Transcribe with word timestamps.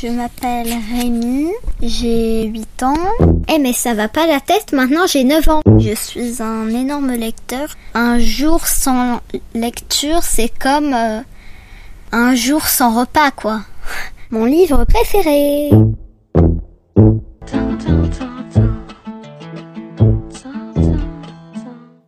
Je 0.00 0.06
m'appelle 0.06 0.72
Rémi, 0.94 1.50
j'ai 1.82 2.44
8 2.44 2.82
ans. 2.84 2.94
Eh 3.48 3.58
mais 3.58 3.72
ça 3.72 3.94
va 3.94 4.06
pas 4.06 4.28
la 4.28 4.38
tête, 4.38 4.72
maintenant 4.72 5.08
j'ai 5.08 5.24
9 5.24 5.48
ans. 5.48 5.60
Je 5.76 5.92
suis 5.92 6.40
un 6.40 6.68
énorme 6.68 7.14
lecteur. 7.14 7.70
Un 7.94 8.20
jour 8.20 8.64
sans 8.68 9.20
lecture, 9.54 10.22
c'est 10.22 10.56
comme 10.56 10.94
euh, 10.94 11.20
un 12.12 12.36
jour 12.36 12.68
sans 12.68 12.96
repas 12.96 13.32
quoi. 13.32 13.62
Mon 14.30 14.44
livre 14.44 14.84
préféré. 14.84 15.70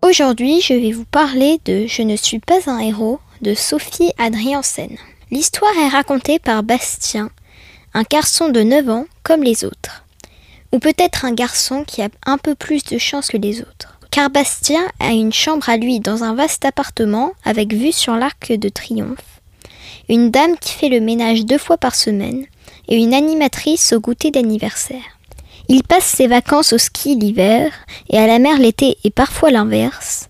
Aujourd'hui, 0.03 0.61
je 0.61 0.75
vais 0.75 0.93
vous 0.93 1.07
parler 1.07 1.61
de 1.65 1.89
Je 1.89 2.03
ne 2.03 2.15
suis 2.15 2.39
pas 2.39 2.71
un 2.71 2.79
héros 2.79 3.19
de 3.43 3.55
Sophie 3.55 4.13
Adriansen. 4.17 4.97
L'histoire 5.33 5.73
est 5.85 5.89
racontée 5.89 6.39
par 6.39 6.63
Bastien, 6.63 7.31
un 7.95 8.03
garçon 8.03 8.49
de 8.49 8.63
9 8.63 8.89
ans 8.89 9.07
comme 9.23 9.43
les 9.43 9.65
autres. 9.65 10.05
Ou 10.73 10.79
peut-être 10.79 11.25
un 11.25 11.33
garçon 11.33 11.85
qui 11.85 12.03
a 12.03 12.09
un 12.25 12.39
peu 12.39 12.55
plus 12.55 12.85
de 12.85 12.99
chance 12.99 13.29
que 13.29 13.37
les 13.37 13.61
autres. 13.61 13.99
Car 14.11 14.31
Bastien 14.31 14.83
a 14.99 15.11
une 15.11 15.33
chambre 15.33 15.69
à 15.69 15.77
lui 15.77 16.01
dans 16.01 16.25
un 16.25 16.35
vaste 16.35 16.65
appartement 16.65 17.33
avec 17.45 17.73
vue 17.73 17.93
sur 17.93 18.15
l'arc 18.15 18.53
de 18.53 18.69
triomphe, 18.69 19.41
une 20.09 20.31
dame 20.31 20.57
qui 20.59 20.73
fait 20.73 20.89
le 20.89 21.01
ménage 21.01 21.45
deux 21.45 21.59
fois 21.59 21.77
par 21.77 21.95
semaine 21.95 22.45
et 22.89 22.97
une 22.97 23.15
animatrice 23.15 23.93
au 23.93 24.01
goûter 24.01 24.31
d'anniversaire. 24.31 25.19
Il 25.69 25.85
passe 25.85 26.05
ses 26.07 26.27
vacances 26.27 26.73
au 26.73 26.79
ski 26.79 27.15
l'hiver 27.15 27.73
et 28.09 28.19
à 28.19 28.27
la 28.27 28.41
mer 28.41 28.59
l'été 28.59 28.99
et 29.05 29.11
parfois 29.11 29.53
l'inverse. 29.53 30.29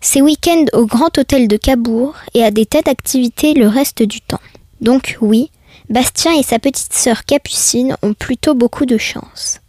Ses 0.00 0.22
week-ends 0.22 0.64
au 0.72 0.86
grand 0.86 1.16
hôtel 1.18 1.46
de 1.46 1.56
Cabourg 1.58 2.16
et 2.32 2.42
à 2.42 2.50
des 2.50 2.64
tas 2.64 2.80
d'activités 2.80 3.52
le 3.52 3.68
reste 3.68 4.02
du 4.02 4.22
temps. 4.22 4.40
Donc 4.80 5.18
oui, 5.20 5.50
Bastien 5.92 6.32
et 6.32 6.42
sa 6.42 6.58
petite 6.58 6.94
sœur 6.94 7.26
Capucine 7.26 7.98
ont 8.00 8.14
plutôt 8.14 8.54
beaucoup 8.54 8.86
de 8.86 8.96
chance. 8.96 9.60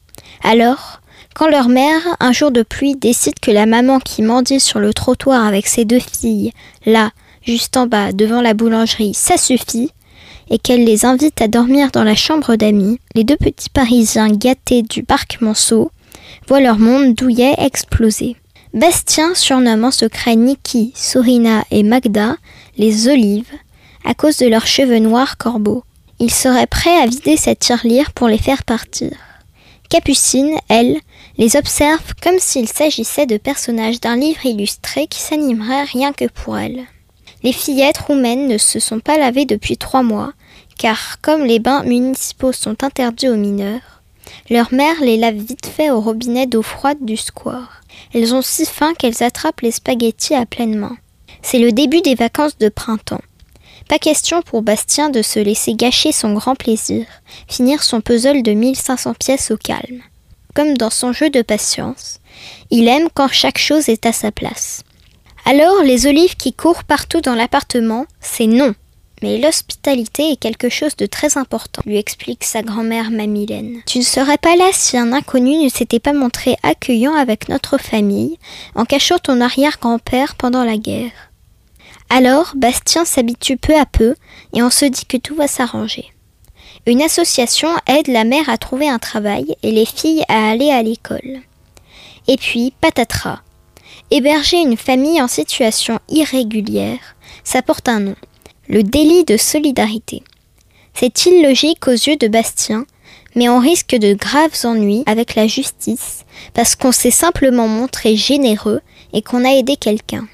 Alors, 0.42 1.02
quand 1.36 1.50
leur 1.50 1.68
mère, 1.68 2.00
un 2.22 2.32
jour 2.32 2.50
de 2.50 2.64
pluie, 2.64 2.96
décide 2.96 3.42
que 3.42 3.52
la 3.52 3.66
maman 3.66 4.00
qui 4.00 4.22
mendie 4.22 4.62
sur 4.62 4.80
le 4.80 4.94
trottoir 4.94 5.46
avec 5.46 5.68
ses 5.68 5.84
deux 5.84 6.00
filles, 6.00 6.54
là, 6.86 7.12
juste 7.46 7.76
en 7.76 7.88
bas, 7.88 8.14
devant 8.14 8.40
la 8.40 8.54
boulangerie, 8.54 9.14
ça 9.14 9.36
suffit, 9.36 9.92
et 10.50 10.60
qu'elle 10.60 10.86
les 10.86 11.06
invite 11.06 11.42
à 11.42 11.50
dormir 11.50 11.92
dans 11.92 12.06
la 12.06 12.16
chambre 12.16 12.56
d'amis, 12.56 13.02
les 13.16 13.26
deux 13.26 13.36
petits 13.36 13.70
Parisiens 13.70 14.30
gâtés 14.30 14.82
du 14.82 15.04
parc 15.04 15.42
Monceau 15.42 15.92
voient 16.48 16.62
leur 16.62 16.80
monde 16.80 17.16
douillet 17.16 17.56
exploser. 17.58 18.38
Bastien 18.74 19.36
surnomme 19.36 19.84
en 19.84 19.92
secret 19.92 20.38
Niki, 20.38 20.94
Sorina 20.96 21.66
et 21.70 21.84
Magda 21.84 22.38
les 22.78 23.10
olives 23.10 23.52
à 24.06 24.14
cause 24.14 24.38
de 24.38 24.48
leurs 24.48 24.68
cheveux 24.68 25.00
noirs 25.00 25.38
corbeaux. 25.38 25.84
Il 26.24 26.32
serait 26.32 26.68
prêt 26.68 26.96
à 27.02 27.06
vider 27.06 27.36
cette 27.36 27.60
tirelire 27.60 28.14
pour 28.14 28.30
les 28.30 28.38
faire 28.38 28.64
partir. 28.64 29.12
Capucine, 29.90 30.56
elle, 30.70 30.98
les 31.38 31.58
observe 31.58 32.14
comme 32.22 32.40
s'il 32.40 32.70
s'agissait 32.70 33.26
de 33.26 33.36
personnages 33.36 34.00
d'un 34.00 34.16
livre 34.16 34.46
illustré 34.46 35.08
qui 35.08 35.20
s'animerait 35.20 35.84
rien 35.84 36.14
que 36.14 36.30
pour 36.30 36.58
elle. 36.58 36.86
Les 37.44 37.52
fillettes 37.52 37.98
roumaines 37.98 38.48
ne 38.48 38.58
se 38.58 38.80
sont 38.80 39.02
pas 39.02 39.18
lavées 39.18 39.44
depuis 39.44 39.76
trois 39.76 40.02
mois, 40.02 40.32
car 40.78 41.20
comme 41.22 41.44
les 41.44 41.60
bains 41.60 41.84
municipaux 41.84 42.54
sont 42.54 42.86
interdits 42.86 43.28
aux 43.28 43.36
mineurs, 43.36 44.02
leur 44.50 44.74
mère 44.74 45.02
les 45.02 45.18
lave 45.18 45.36
vite 45.36 45.66
fait 45.66 45.92
au 45.92 46.00
robinet 46.00 46.48
d'eau 46.48 46.62
froide 46.62 47.00
du 47.02 47.18
square. 47.18 47.82
Elles 48.14 48.34
ont 48.34 48.42
si 48.42 48.66
faim 48.66 48.94
qu'elles 48.98 49.24
attrapent 49.24 49.60
les 49.60 49.72
spaghettis 49.72 50.36
à 50.36 50.46
pleine 50.46 50.78
main. 50.78 50.96
C'est 51.42 51.60
le 51.60 51.74
début 51.74 52.00
des 52.00 52.16
vacances 52.16 52.58
de 52.58 52.70
printemps. 52.70 53.20
Pas 53.88 54.00
question 54.00 54.42
pour 54.42 54.62
Bastien 54.62 55.10
de 55.10 55.22
se 55.22 55.40
laisser 55.40 55.74
gâcher 55.74 56.12
son 56.12 56.34
grand 56.34 56.56
plaisir, 56.56 57.06
finir 57.48 57.84
son 57.84 58.02
puzzle 58.02 58.44
de 58.44 58.52
1500 58.52 59.14
pièces 59.16 59.52
au 59.52 59.58
calme. 59.58 60.02
Comme 60.54 60.78
dans 60.78 60.90
son 60.90 61.14
jeu 61.14 61.30
de 61.30 61.42
patience, 61.42 62.20
il 62.70 62.88
aime 62.88 63.08
quand 63.14 63.28
chaque 63.28 63.58
chose 63.58 63.90
est 63.90 64.06
à 64.06 64.12
sa 64.12 64.32
place. 64.32 64.84
Alors 65.46 65.84
les 65.84 66.08
olives 66.08 66.36
qui 66.36 66.54
courent 66.54 66.84
partout 66.84 67.22
dans 67.22 67.36
l'appartement, 67.36 68.06
c'est 68.22 68.48
non. 68.48 68.74
Mais 69.22 69.38
l'hospitalité 69.38 70.32
est 70.32 70.36
quelque 70.36 70.70
chose 70.70 70.98
de 70.98 71.06
très 71.06 71.38
important, 71.38 71.82
lui 71.86 71.98
explique 71.98 72.44
sa 72.44 72.62
grand-mère 72.62 73.10
Mamilène. 73.10 73.82
Tu 73.86 74.00
ne 74.00 74.04
serais 74.04 74.38
pas 74.38 74.58
là 74.58 74.66
si 74.74 74.98
un 74.98 75.14
inconnu 75.14 75.64
ne 75.64 75.70
s'était 75.70 76.00
pas 76.00 76.12
montré 76.12 76.58
accueillant 76.62 77.14
avec 77.14 77.48
notre 77.48 77.78
famille, 77.78 78.38
en 78.76 78.84
cachant 78.84 79.20
ton 79.20 79.40
arrière-grand-père 79.40 80.36
pendant 80.36 80.66
la 80.66 80.76
guerre. 80.76 81.12
Alors, 82.16 82.54
Bastien 82.56 83.06
s'habitue 83.06 83.58
peu 83.58 83.76
à 83.76 83.88
peu 83.88 84.14
et 84.54 84.62
on 84.62 84.70
se 84.70 84.86
dit 84.86 85.08
que 85.08 85.18
tout 85.18 85.34
va 85.34 85.48
s'arranger. 85.48 86.14
Une 86.86 87.02
association 87.02 87.70
aide 87.88 88.08
la 88.08 88.24
mère 88.24 88.50
à 88.50 88.60
trouver 88.60 88.88
un 88.88 89.00
travail 89.00 89.56
et 89.64 89.72
les 89.72 89.88
filles 89.88 90.24
à 90.28 90.52
aller 90.52 90.70
à 90.70 90.84
l'école. 90.84 91.40
Et 92.28 92.38
puis, 92.38 92.72
patatras. 92.82 93.40
Héberger 94.12 94.58
une 94.58 94.78
famille 94.78 95.20
en 95.24 95.28
situation 95.28 96.00
irrégulière, 96.08 97.16
ça 97.44 97.64
porte 97.64 97.90
un 97.90 98.02
nom, 98.02 98.16
le 98.68 98.84
délit 98.84 99.24
de 99.24 99.36
solidarité. 99.36 100.22
C'est 100.94 101.26
illogique 101.26 101.88
aux 101.88 101.94
yeux 101.94 102.18
de 102.18 102.28
Bastien, 102.28 102.86
mais 103.34 103.50
on 103.50 103.58
risque 103.58 103.96
de 103.96 104.14
graves 104.14 104.66
ennuis 104.66 105.02
avec 105.08 105.34
la 105.34 105.48
justice 105.48 106.26
parce 106.54 106.76
qu'on 106.76 106.92
s'est 106.92 107.10
simplement 107.10 107.68
montré 107.68 108.16
généreux 108.16 108.82
et 109.14 109.24
qu'on 109.24 109.44
a 109.46 109.56
aidé 109.56 109.78
quelqu'un. 109.78 110.28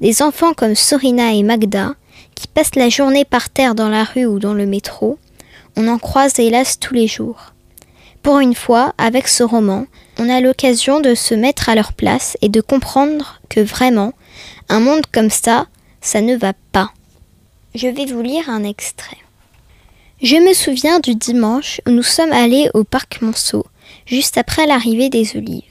Des 0.00 0.22
enfants 0.22 0.54
comme 0.54 0.74
Sorina 0.74 1.34
et 1.34 1.42
Magda, 1.42 1.94
qui 2.34 2.48
passent 2.48 2.74
la 2.74 2.88
journée 2.88 3.26
par 3.26 3.50
terre 3.50 3.74
dans 3.74 3.90
la 3.90 4.04
rue 4.04 4.24
ou 4.24 4.38
dans 4.38 4.54
le 4.54 4.64
métro, 4.64 5.18
on 5.76 5.88
en 5.88 5.98
croise 5.98 6.38
hélas 6.38 6.78
tous 6.78 6.94
les 6.94 7.06
jours. 7.06 7.52
Pour 8.22 8.38
une 8.38 8.54
fois, 8.54 8.94
avec 8.96 9.28
ce 9.28 9.42
roman, 9.42 9.86
on 10.18 10.30
a 10.30 10.40
l'occasion 10.40 11.00
de 11.00 11.14
se 11.14 11.34
mettre 11.34 11.68
à 11.68 11.74
leur 11.74 11.92
place 11.92 12.38
et 12.40 12.48
de 12.48 12.62
comprendre 12.62 13.40
que 13.50 13.60
vraiment, 13.60 14.14
un 14.70 14.80
monde 14.80 15.04
comme 15.12 15.30
ça, 15.30 15.66
ça 16.00 16.22
ne 16.22 16.34
va 16.34 16.54
pas. 16.72 16.92
Je 17.74 17.88
vais 17.88 18.06
vous 18.06 18.22
lire 18.22 18.48
un 18.48 18.64
extrait. 18.64 19.18
Je 20.22 20.36
me 20.36 20.54
souviens 20.54 21.00
du 21.00 21.14
dimanche 21.14 21.82
où 21.86 21.90
nous 21.90 22.02
sommes 22.02 22.32
allés 22.32 22.70
au 22.72 22.84
parc 22.84 23.20
Monceau, 23.20 23.66
juste 24.06 24.38
après 24.38 24.66
l'arrivée 24.66 25.10
des 25.10 25.36
olives 25.36 25.64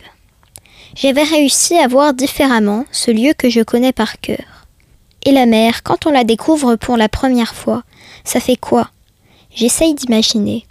j'avais 0.95 1.23
réussi 1.23 1.77
à 1.77 1.87
voir 1.87 2.13
différemment 2.13 2.85
ce 2.91 3.11
lieu 3.11 3.33
que 3.37 3.49
je 3.49 3.61
connais 3.61 3.93
par 3.93 4.19
cœur. 4.19 4.65
Et 5.25 5.31
la 5.31 5.45
mer, 5.45 5.83
quand 5.83 6.05
on 6.05 6.11
la 6.11 6.23
découvre 6.23 6.75
pour 6.75 6.97
la 6.97 7.09
première 7.09 7.55
fois, 7.55 7.83
ça 8.23 8.39
fait 8.39 8.55
quoi? 8.55 8.89
J'essaye 9.53 9.93
d'imaginer. 9.93 10.65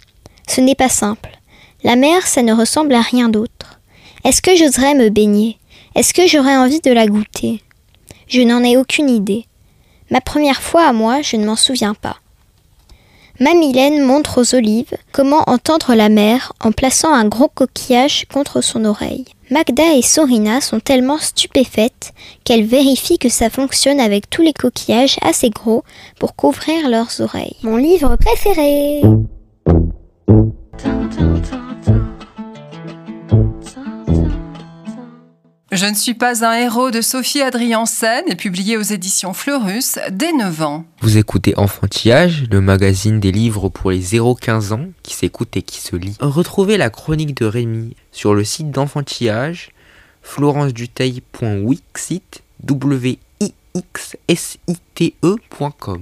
Ce 0.47 0.61
n'est 0.61 0.75
pas 0.75 0.89
simple. 0.89 1.29
La 1.83 1.95
mer, 1.95 2.25
ça 2.25 2.41
ne 2.41 2.53
ressemble 2.53 2.93
à 2.93 3.01
rien 3.01 3.29
d'autre. 3.29 3.79
Est-ce 4.25 4.41
que 4.41 4.55
j'oserais 4.55 4.95
me 4.95 5.09
baigner? 5.09 5.57
Est-ce 5.95 6.13
que 6.13 6.27
j'aurais 6.27 6.57
envie 6.57 6.81
de 6.81 6.91
la 6.91 7.07
goûter? 7.07 7.61
Je 8.27 8.41
n'en 8.41 8.63
ai 8.63 8.77
aucune 8.77 9.09
idée. 9.09 9.45
Ma 10.11 10.21
première 10.21 10.61
fois 10.61 10.85
à 10.85 10.93
moi, 10.93 11.21
je 11.21 11.35
ne 11.35 11.45
m'en 11.45 11.55
souviens 11.55 11.93
pas. 11.93 12.17
Mamilène 13.39 14.01
montre 14.01 14.41
aux 14.41 14.55
olives 14.55 14.93
comment 15.13 15.43
entendre 15.47 15.95
la 15.95 16.09
mer 16.09 16.51
en 16.61 16.73
plaçant 16.73 17.13
un 17.13 17.25
gros 17.25 17.47
coquillage 17.47 18.25
contre 18.33 18.61
son 18.61 18.83
oreille. 18.83 19.25
Magda 19.49 19.95
et 19.95 20.01
Sorina 20.01 20.59
sont 20.59 20.81
tellement 20.81 21.17
stupéfaites 21.17 22.11
qu'elles 22.43 22.65
vérifient 22.65 23.17
que 23.17 23.29
ça 23.29 23.49
fonctionne 23.49 24.01
avec 24.01 24.29
tous 24.29 24.41
les 24.41 24.53
coquillages 24.53 25.17
assez 25.21 25.49
gros 25.49 25.83
pour 26.19 26.35
couvrir 26.35 26.89
leurs 26.89 27.21
oreilles. 27.21 27.55
Mon 27.63 27.77
livre 27.77 28.17
préféré 28.17 29.01
Je 35.79 35.85
ne 35.85 35.95
suis 35.95 36.13
pas 36.13 36.45
un 36.45 36.55
héros 36.55 36.91
de 36.91 36.99
Sophie 36.99 37.41
Adriansen 37.41 38.25
est 38.27 38.35
publié 38.35 38.75
aux 38.75 38.81
éditions 38.81 39.31
Fleurus 39.31 39.97
dès 40.11 40.33
9 40.33 40.61
ans. 40.61 40.83
Vous 40.99 41.17
écoutez 41.17 41.57
Enfantillage, 41.57 42.43
le 42.51 42.59
magazine 42.59 43.21
des 43.21 43.31
livres 43.31 43.69
pour 43.69 43.91
les 43.91 44.01
0-15 44.01 44.73
ans 44.73 44.87
qui 45.03 45.13
s'écoute 45.13 45.55
et 45.55 45.61
qui 45.61 45.79
se 45.79 45.95
lit. 45.95 46.17
Retrouvez 46.19 46.75
la 46.75 46.89
chronique 46.89 47.33
de 47.33 47.45
Rémi 47.45 47.95
sur 48.11 48.33
le 48.33 48.43
site 48.43 48.71
d'Enfantillage, 48.71 49.71
florenceduteil.wixit, 50.21 52.41
w 52.65 53.17
i 53.39 53.53
x 53.73 54.17
s 54.27 54.57
i 54.67 54.75
t 54.95 55.13
ecom 55.23 56.01